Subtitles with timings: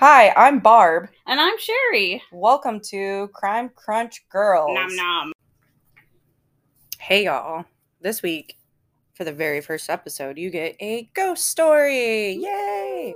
[0.00, 1.10] Hi, I'm Barb.
[1.26, 2.22] And I'm Sherry.
[2.32, 4.70] Welcome to Crime Crunch Girls.
[4.72, 5.32] Nom nom.
[6.98, 7.66] Hey, y'all.
[8.00, 8.56] This week,
[9.12, 12.32] for the very first episode, you get a ghost story.
[12.32, 13.14] Yay!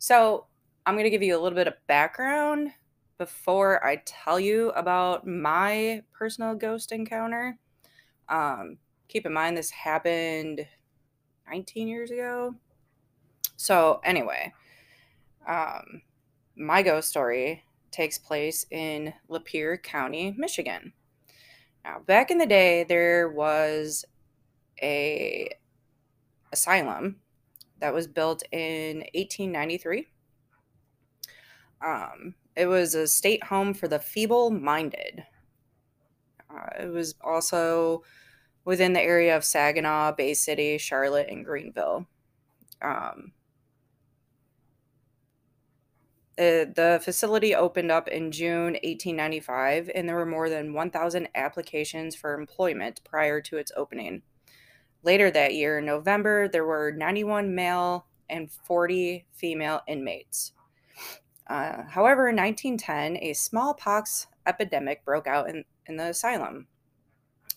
[0.00, 0.44] So,
[0.84, 2.72] I'm going to give you a little bit of background
[3.16, 7.56] before I tell you about my personal ghost encounter.
[8.28, 8.76] Um,
[9.08, 10.66] keep in mind, this happened
[11.48, 12.54] 19 years ago.
[13.56, 14.52] So, anyway,
[15.46, 16.02] um,
[16.56, 20.92] my ghost story takes place in Lapeer County, Michigan.
[21.84, 24.04] Now, back in the day, there was
[24.82, 25.50] a
[26.52, 27.16] asylum
[27.80, 30.06] that was built in 1893.
[31.84, 35.24] Um, it was a state home for the feeble-minded.
[36.48, 38.02] Uh, it was also
[38.64, 42.06] within the area of Saginaw, Bay City, Charlotte, and Greenville.
[42.80, 43.32] Um,
[46.42, 52.16] uh, the facility opened up in June 1895, and there were more than 1,000 applications
[52.16, 54.22] for employment prior to its opening.
[55.02, 60.52] Later that year, in November, there were 91 male and 40 female inmates.
[61.48, 66.66] Uh, however, in 1910, a smallpox epidemic broke out in, in the asylum.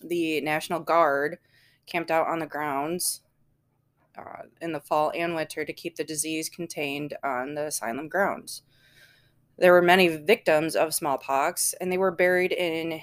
[0.02, 1.38] The National Guard
[1.86, 3.22] camped out on the grounds
[4.18, 8.62] uh, in the fall and winter to keep the disease contained on the asylum grounds.
[9.58, 13.00] There were many victims of smallpox, and they were buried in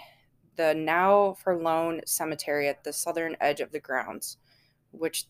[0.55, 4.37] the now forlorn cemetery at the southern edge of the grounds,
[4.91, 5.25] which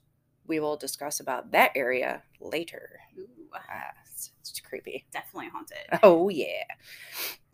[0.45, 2.99] we will discuss about that area later.
[3.17, 5.05] Ooh, Ah, it's, it's creepy.
[5.11, 5.77] definitely haunted.
[6.03, 6.63] Oh yeah.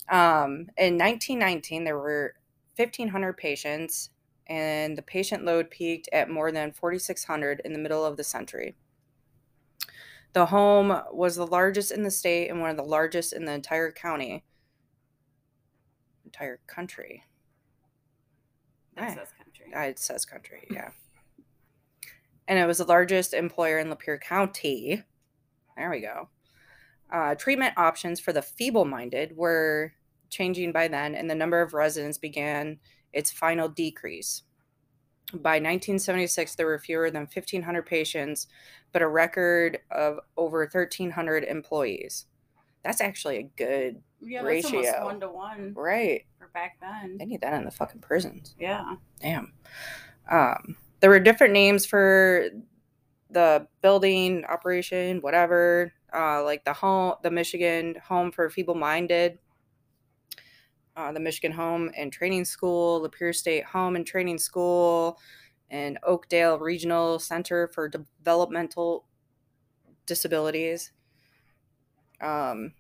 [0.10, 2.34] Um, in 1919, there were
[2.76, 4.10] 1,500 patients,
[4.48, 8.76] and the patient load peaked at more than 4,600 in the middle of the century.
[10.34, 13.52] The home was the largest in the state and one of the largest in the
[13.52, 14.44] entire county,
[16.26, 17.24] entire country.
[18.96, 19.74] That says country.
[19.76, 20.92] Uh, It says country, yeah.
[22.48, 25.04] And it was the largest employer in Lapeer County.
[25.78, 26.30] There we go.
[27.12, 29.94] Uh, treatment options for the feeble minded were
[30.30, 32.80] changing by then, and the number of residents began
[33.14, 34.44] its final decrease.
[35.32, 38.48] By 1976, there were fewer than 1,500 patients,
[38.92, 42.26] but a record of over 1,300 employees.
[42.84, 45.06] That's actually a good, yeah, that's almost ratio.
[45.06, 46.26] one to one right?
[46.40, 47.18] for back then.
[47.18, 48.56] They need that in the fucking prisons.
[48.60, 48.96] Yeah.
[49.22, 49.54] Damn.
[50.32, 52.50] Um, there were different names for
[53.30, 55.94] the building operation, whatever.
[56.12, 59.38] Uh, like the home, the Michigan Home for Feeble Minded,
[60.96, 65.20] uh, the Michigan Home and Training School, Lapeer State Home and Training School,
[65.70, 69.06] and Oakdale Regional Center for Developmental
[70.06, 70.92] Disabilities.
[72.22, 72.74] Um,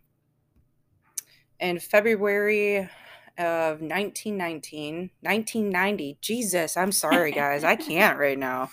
[1.60, 2.90] in February
[3.38, 8.70] of 1919, 1990, Jesus, I'm sorry, guys, I can't right now.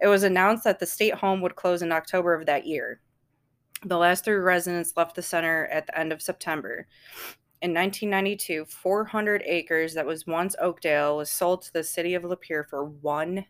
[0.00, 3.00] It was announced that the state home would close in October of that year.
[3.84, 6.86] The last three residents left the center at the end of September.
[7.62, 12.68] In 1992, 400 acres that was once Oakdale was sold to the city of Lapeer
[12.68, 13.44] for $1.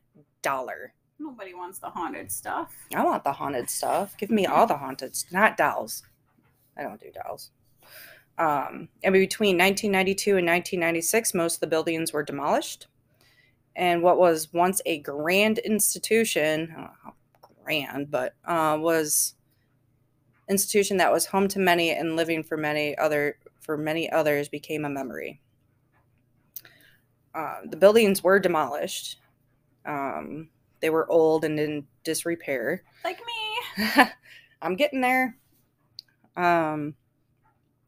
[1.19, 2.77] Nobody wants the haunted stuff.
[2.95, 4.17] I want the haunted stuff.
[4.17, 6.03] Give me all the haunted, st- not dolls.
[6.77, 7.51] I don't do dolls.
[8.39, 12.87] Um, and between 1992 and 1996, most of the buildings were demolished.
[13.75, 17.15] And what was once a grand institution, I don't know how
[17.65, 19.35] grand, but uh, was
[20.49, 24.85] institution that was home to many and living for many other for many others became
[24.85, 25.41] a memory.
[27.35, 29.19] Uh, the buildings were demolished.
[29.85, 30.49] Um,
[30.81, 32.83] they were old and in disrepair.
[33.05, 34.05] Like me.
[34.63, 35.37] I'm getting there.
[36.37, 36.95] Um,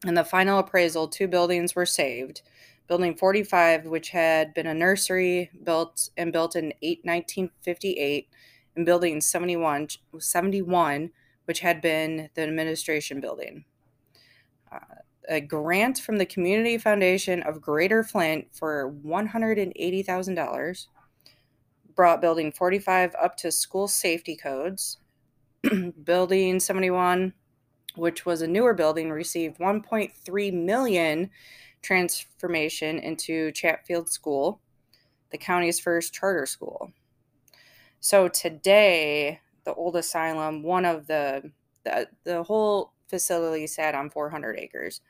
[0.06, 2.42] in the final appraisal, two buildings were saved.
[2.88, 8.28] Building 45, which had been a nursery built and built in eight, 1958,
[8.76, 9.88] and Building 71,
[10.18, 11.10] 71,
[11.48, 13.64] which had been the administration building.
[14.70, 14.80] Uh,
[15.30, 20.86] a grant from the Community Foundation of Greater Flint for $180,000
[21.96, 24.98] brought Building 45 up to school safety codes.
[26.04, 27.32] building 71
[27.96, 31.30] which was a newer building received 1.3 million
[31.82, 34.60] transformation into chatfield school
[35.30, 36.92] the county's first charter school
[37.98, 41.50] so today the old asylum one of the
[41.84, 45.00] the, the whole facility sat on 400 acres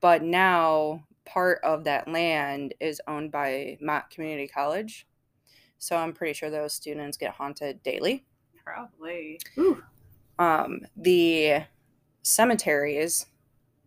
[0.00, 5.06] but now part of that land is owned by mott community college
[5.78, 8.24] so i'm pretty sure those students get haunted daily
[8.64, 9.40] Probably.
[10.38, 11.62] um, the
[12.22, 13.26] cemeteries.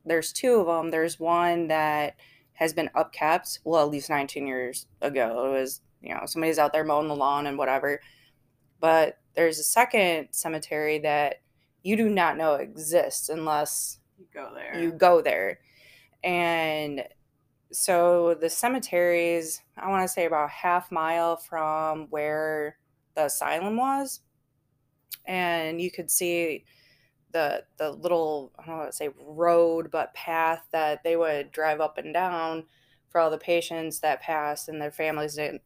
[0.05, 0.91] There's two of them.
[0.91, 2.15] There's one that
[2.53, 3.59] has been upkept.
[3.63, 7.15] Well, at least 19 years ago, it was you know somebody's out there mowing the
[7.15, 8.01] lawn and whatever.
[8.79, 11.41] But there's a second cemetery that
[11.83, 14.79] you do not know exists unless You go there.
[14.79, 15.59] you go there.
[16.23, 17.03] And
[17.71, 22.77] so the cemeteries, I want to say about half mile from where
[23.15, 24.21] the asylum was.
[25.25, 26.65] And you could see
[27.31, 31.81] the the little I don't want to say road but path that they would drive
[31.81, 32.63] up and down
[33.09, 35.61] for all the patients that passed and their families didn't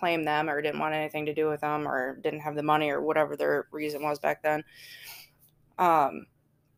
[0.00, 2.90] claim them or didn't want anything to do with them or didn't have the money
[2.90, 4.64] or whatever their reason was back then.
[5.78, 6.26] Um,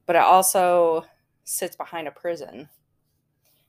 [0.06, 1.04] but it also
[1.44, 2.69] sits behind a prison.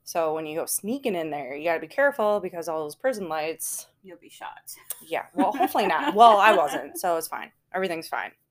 [0.04, 2.96] So when you go sneaking in there, you got to be careful because all those
[2.96, 3.88] prison lights.
[4.04, 4.76] You'll be shot.
[5.08, 6.14] Yeah, well, hopefully not.
[6.14, 7.52] Well, I wasn't, so it's fine.
[7.74, 8.32] Everything's fine.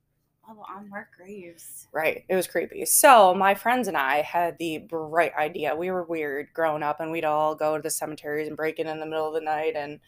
[0.49, 1.87] Oh, unmarked graves.
[1.93, 2.25] Right.
[2.29, 2.85] It was creepy.
[2.85, 5.77] So my friends and I had the bright idea.
[5.77, 8.89] We were weird growing up, and we'd all go to the cemeteries and break in
[8.89, 10.01] in the middle of the night and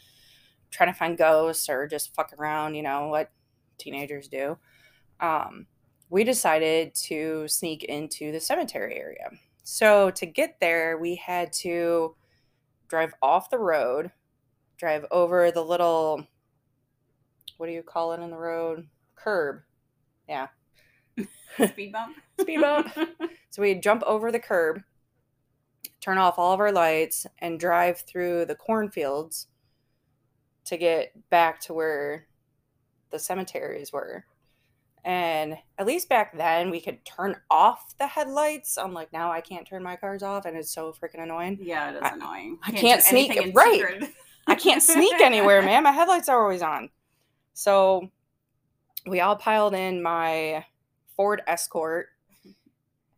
[0.74, 2.74] trying to find ghosts or just fuck around.
[2.74, 3.30] You know what
[3.78, 4.58] teenagers do.
[5.20, 5.66] Um,
[6.10, 9.30] we decided to sneak into the cemetery area.
[9.62, 12.16] So to get there, we had to
[12.88, 14.10] drive off the road,
[14.76, 16.26] drive over the little
[17.56, 18.88] what do you call it in the road?
[19.14, 19.62] Curb.
[20.28, 20.48] Yeah.
[21.68, 22.16] Speed bump.
[22.40, 22.88] Speed bump.
[23.50, 24.82] So we'd jump over the curb,
[26.00, 29.46] turn off all of our lights, and drive through the cornfields
[30.66, 32.26] to get back to where
[33.10, 34.24] the cemeteries were.
[35.04, 38.78] And at least back then, we could turn off the headlights.
[38.78, 41.58] I'm like, now I can't turn my cars off, and it's so freaking annoying.
[41.60, 42.58] yeah, it is I- annoying.
[42.64, 44.02] I do can't sneak- right.
[44.46, 45.82] I can't sneak anywhere, man.
[45.82, 46.90] My headlights are always on.
[47.54, 48.10] So
[49.06, 50.64] we all piled in my
[51.16, 52.08] Ford Escort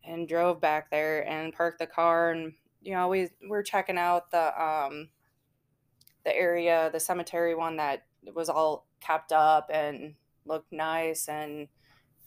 [0.03, 4.31] and drove back there and parked the car and you know, we we're checking out
[4.31, 5.09] the um
[6.27, 8.03] the area, the cemetery one that
[8.35, 10.13] was all kept up and
[10.45, 11.69] looked nice and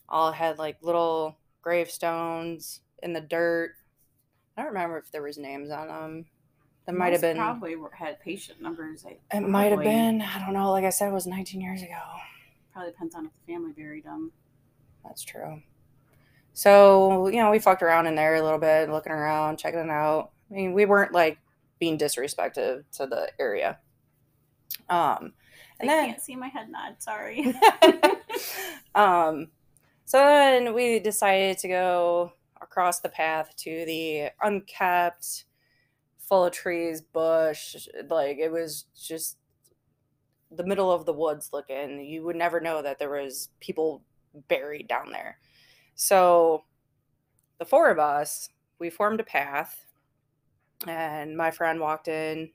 [0.08, 3.72] all had like little gravestones in the dirt.
[4.56, 6.24] I don't remember if there was names on them.
[6.86, 9.04] That might have been Probably had patient numbers.
[9.06, 10.22] I- it might have been.
[10.22, 10.70] I don't know.
[10.70, 12.00] Like I said, it was 19 years ago.
[12.72, 14.32] Probably depends on if the family buried them.
[15.04, 15.60] That's true.
[16.54, 19.90] So, you know, we fucked around in there a little bit, looking around, checking it
[19.90, 20.30] out.
[20.50, 21.38] I mean, we weren't like
[21.78, 23.78] being disrespectful to the area.
[24.88, 26.96] Um, I and then, can't see my head nod.
[26.98, 27.54] Sorry.
[28.94, 29.48] um,
[30.04, 35.44] so then we decided to go across the path to the unkept,
[36.18, 37.76] full of trees, bush.
[38.08, 39.36] Like it was just
[40.50, 42.00] the middle of the woods looking.
[42.04, 44.02] You would never know that there was people
[44.48, 45.38] buried down there.
[45.94, 46.64] So
[47.58, 49.84] the four of us, we formed a path,
[50.86, 52.50] and my friend walked in.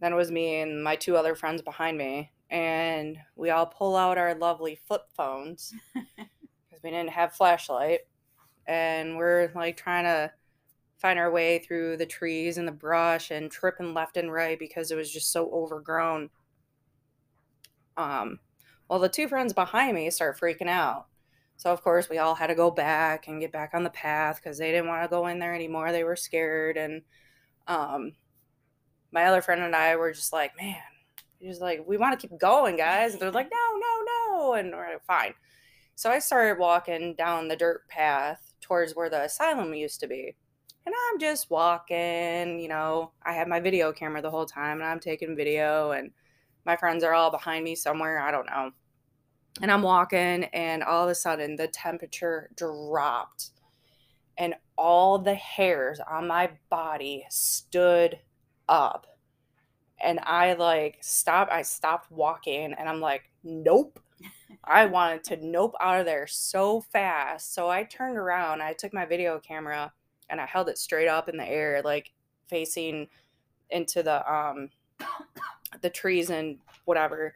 [0.00, 3.96] Then it was me and my two other friends behind me, and we all pull
[3.96, 8.00] out our lovely flip phones because we didn't have flashlight,
[8.66, 10.32] and we're like trying to
[10.98, 14.90] find our way through the trees and the brush and tripping left and right because
[14.90, 16.28] it was just so overgrown.
[17.96, 18.38] Um,
[18.88, 21.06] well, the two friends behind me start freaking out.
[21.56, 24.40] So of course we all had to go back and get back on the path
[24.42, 25.92] because they didn't want to go in there anymore.
[25.92, 27.02] They were scared, and
[27.66, 28.12] um,
[29.12, 30.76] my other friend and I were just like, man,
[31.42, 33.12] just like we want to keep going, guys.
[33.12, 35.34] And they're like, no, no, no, and we're like, fine.
[35.94, 40.36] So I started walking down the dirt path towards where the asylum used to be.
[40.86, 44.88] And I'm just walking, you know, I have my video camera the whole time and
[44.88, 46.10] I'm taking video and
[46.64, 48.70] my friends are all behind me somewhere, I don't know.
[49.60, 53.50] And I'm walking and all of a sudden the temperature dropped
[54.38, 58.18] and all the hairs on my body stood
[58.70, 59.06] up.
[60.02, 64.00] And I like stopped I stopped walking and I'm like, "Nope."
[64.64, 67.54] I wanted to nope out of there so fast.
[67.54, 69.92] So I turned around, I took my video camera
[70.28, 72.12] and I held it straight up in the air, like
[72.48, 73.08] facing
[73.70, 74.70] into the um
[75.82, 77.34] the trees and whatever.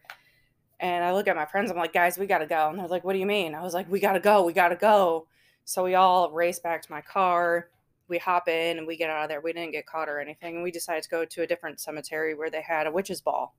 [0.81, 2.69] And I look at my friends, I'm like, guys, we gotta go.
[2.69, 3.55] And they're like, What do you mean?
[3.55, 5.27] I was like, We gotta go, we gotta go.
[5.65, 7.69] So we all race back to my car.
[8.09, 9.41] We hop in and we get out of there.
[9.41, 10.57] We didn't get caught or anything.
[10.57, 13.57] And we decided to go to a different cemetery where they had a witch's ball.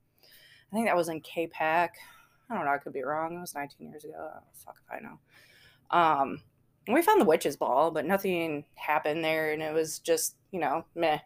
[0.71, 1.89] I think that was in Capac.
[2.49, 2.71] I don't know.
[2.71, 3.35] I could be wrong.
[3.35, 4.13] It was 19 years ago.
[4.17, 5.19] Oh, fuck if I know.
[5.89, 6.41] Um,
[6.87, 10.85] we found the witch's ball, but nothing happened there, and it was just you know
[10.95, 11.19] meh.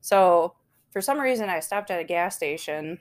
[0.00, 0.54] So
[0.90, 2.98] for some reason, I stopped at a gas station.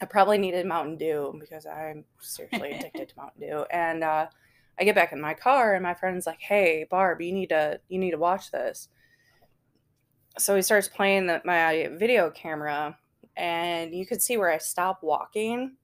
[0.00, 4.26] I probably needed Mountain Dew because I'm seriously addicted to Mountain Dew, and uh,
[4.78, 7.80] I get back in my car and my friend's like, "Hey, Barb, you need to
[7.88, 8.88] you need to watch this."
[10.38, 12.98] So he starts playing the, my video camera,
[13.36, 15.76] and you can see where I stop walking,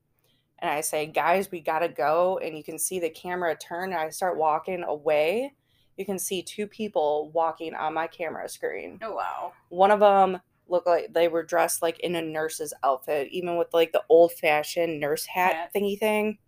[0.59, 4.01] and I say, "Guys, we gotta go." And you can see the camera turn, and
[4.01, 5.55] I start walking away.
[5.97, 8.99] You can see two people walking on my camera screen.
[9.03, 9.53] Oh wow.
[9.69, 13.69] One of them looked like they were dressed like in a nurse's outfit, even with
[13.75, 15.75] like the old fashioned nurse hat Hat.
[15.75, 16.39] thingy thing.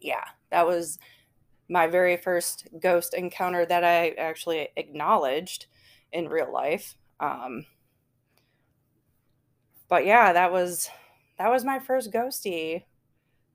[0.00, 0.98] Yeah, that was
[1.68, 5.66] my very first ghost encounter that I actually acknowledged
[6.12, 6.96] in real life.
[7.18, 7.66] Um,
[9.88, 10.90] but yeah, that was
[11.38, 12.84] that was my first ghosty.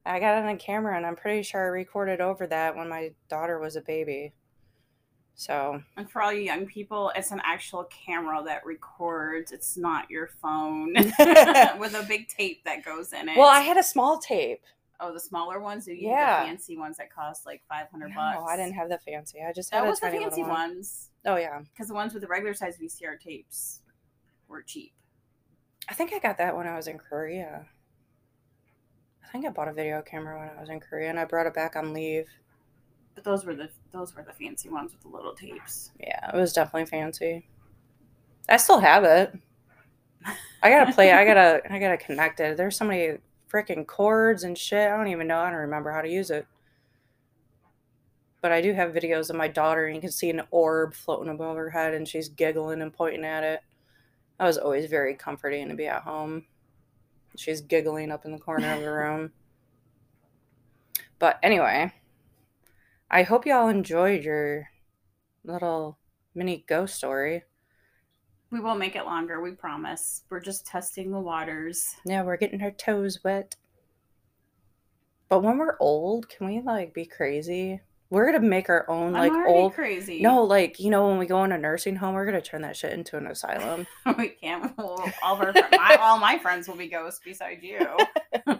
[0.05, 3.11] I got it on camera, and I'm pretty sure I recorded over that when my
[3.29, 4.33] daughter was a baby.
[5.35, 9.51] So And for all you young people, it's an actual camera that records.
[9.51, 10.93] It's not your phone
[11.79, 13.37] with a big tape that goes in it.
[13.37, 14.61] Well, I had a small tape.
[15.01, 15.85] Oh the smaller ones.
[15.85, 16.25] Do you Yeah.
[16.27, 18.43] have the fancy ones that cost like five hundred No, bucks?
[18.49, 19.39] I didn't have the fancy.
[19.41, 20.49] I just had That was the fancy one.
[20.49, 23.81] ones Oh yeah, because the ones with the regular size VCR tapes
[24.47, 24.93] were cheap.
[25.89, 27.67] I think I got that when I was in Korea.
[29.23, 31.47] I think I bought a video camera when I was in Korea, and I brought
[31.47, 32.27] it back on leave.
[33.15, 35.91] But those were the those were the fancy ones with the little tapes.
[35.99, 37.47] Yeah, it was definitely fancy.
[38.49, 39.33] I still have it.
[40.63, 41.11] I gotta play.
[41.11, 41.61] I gotta.
[41.71, 42.57] I gotta connect it.
[42.57, 43.17] There's so many
[43.51, 44.89] freaking cords and shit.
[44.89, 45.39] I don't even know.
[45.39, 46.47] I don't remember how to use it.
[48.41, 51.31] But I do have videos of my daughter, and you can see an orb floating
[51.31, 53.61] above her head, and she's giggling and pointing at it.
[54.39, 56.45] That was always very comforting to be at home.
[57.35, 59.31] She's giggling up in the corner of the room.
[61.19, 61.93] But anyway,
[63.11, 64.69] I hope y'all enjoyed your
[65.43, 65.99] little
[66.33, 67.43] mini ghost story.
[68.51, 69.41] We won't make it longer.
[69.41, 70.23] We promise.
[70.29, 71.95] We're just testing the waters.
[72.05, 73.55] Yeah, we're getting our toes wet.
[75.29, 77.79] But when we're old, can we like be crazy?
[78.09, 79.73] We're gonna make our own like old.
[79.73, 80.21] crazy.
[80.21, 82.75] No, like you know, when we go in a nursing home, we're gonna turn that
[82.75, 83.87] shit into an asylum.
[84.17, 84.77] we can't.
[84.77, 87.79] Well, all of our my, all my friends will be ghosts beside you.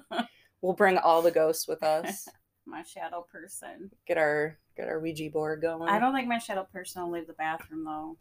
[0.62, 2.30] we'll bring all the ghosts with us.
[2.66, 3.92] my shadow person.
[4.08, 5.90] Get our get our Ouija board going.
[5.90, 8.16] I don't think my shadow person will leave the bathroom though.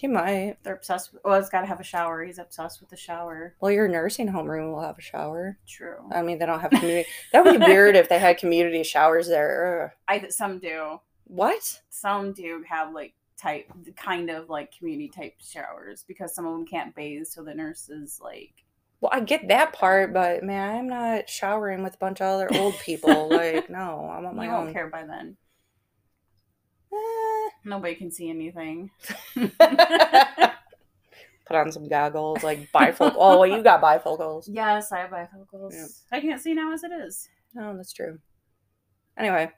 [0.00, 0.56] You might.
[0.62, 1.22] They're obsessed with.
[1.24, 2.24] Well, it's got to have a shower.
[2.24, 3.54] He's obsessed with the shower.
[3.60, 5.58] Well, your nursing home room will have a shower.
[5.68, 6.08] True.
[6.12, 7.08] I mean, they don't have community.
[7.32, 9.94] that would be weird if they had community showers there.
[10.08, 11.00] I some do.
[11.24, 11.80] What?
[11.90, 16.66] Some do have like type kind of like community type showers because some of them
[16.66, 18.64] can't bathe, so the nurses like.
[19.00, 22.48] Well, I get that part, but man, I'm not showering with a bunch of other
[22.54, 23.28] old people.
[23.30, 25.36] like, no, I'm on my you won't care by then.
[27.64, 28.90] Nobody can see anything.
[29.34, 29.56] Put
[31.56, 33.14] on some goggles, like bifocal.
[33.16, 34.44] oh, well, you got bifocals.
[34.48, 35.72] yes, I have bifocals.
[35.72, 36.16] Yeah.
[36.16, 37.28] I can't see now as it is.
[37.54, 38.18] No, that's true.
[39.18, 39.50] Anyway,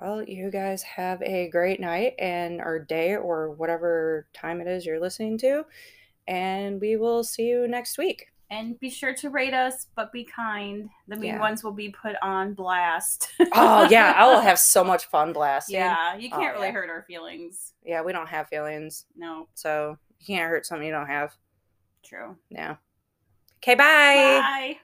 [0.00, 4.86] well, you guys have a great night and or day or whatever time it is
[4.86, 5.64] you're listening to,
[6.26, 8.28] and we will see you next week.
[8.54, 10.88] And be sure to rate us, but be kind.
[11.08, 11.40] The mean Yeah.
[11.40, 13.28] ones will be put on blast.
[13.52, 15.74] Oh yeah, I will have so much fun blasting.
[15.76, 16.72] Yeah, you Oh, can't really yeah.
[16.72, 17.72] hurt our feelings.
[17.84, 21.34] yeah, we don't have feelings, No, so you can't hurt something you don't have.
[22.04, 22.36] true.
[22.48, 22.76] Yeah.
[23.58, 24.40] Okay, bye.
[24.40, 24.76] Bye.